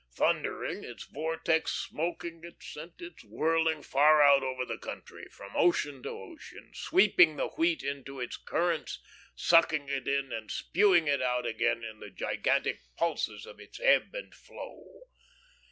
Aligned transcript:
Thundering, 0.15 0.83
its 0.83 1.03
vortex 1.03 1.71
smoking, 1.73 2.43
it 2.43 2.63
sent 2.63 3.03
its 3.03 3.23
whirling 3.23 3.83
far 3.83 4.19
out 4.23 4.41
over 4.41 4.65
the 4.65 4.79
country, 4.79 5.27
from 5.29 5.55
ocean 5.55 6.01
to 6.01 6.09
ocean, 6.09 6.71
sweeping 6.73 7.35
the 7.35 7.49
wheat 7.49 7.83
into 7.83 8.19
its 8.19 8.35
currents, 8.35 8.97
sucking 9.35 9.89
it 9.89 10.07
in, 10.07 10.31
and 10.33 10.49
spewing 10.49 11.07
it 11.07 11.21
out 11.21 11.45
again 11.45 11.83
in 11.83 11.99
the 11.99 12.09
gigantic 12.09 12.81
pulses 12.97 13.45
of 13.45 13.59
its 13.59 13.79
ebb 13.79 14.09
and 14.15 14.33
flow. 14.33 15.01